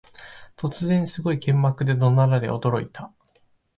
[0.55, 3.13] 突然、すごい剣幕で怒鳴られ驚いた